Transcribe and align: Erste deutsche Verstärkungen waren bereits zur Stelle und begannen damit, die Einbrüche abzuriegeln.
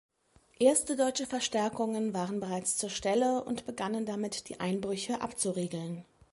Erste 0.57 0.95
deutsche 0.95 1.27
Verstärkungen 1.27 2.15
waren 2.15 2.39
bereits 2.39 2.75
zur 2.75 2.89
Stelle 2.89 3.43
und 3.43 3.67
begannen 3.67 4.03
damit, 4.07 4.49
die 4.49 4.59
Einbrüche 4.59 5.21
abzuriegeln. 5.21 6.03